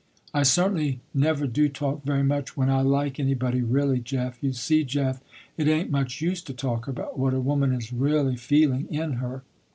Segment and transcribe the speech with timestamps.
[0.33, 4.41] "I certainly never do talk very much when I like anybody really, Jeff.
[4.41, 5.21] You see, Jeff,
[5.57, 9.43] it ain't much use to talk about what a woman is really feeling in her.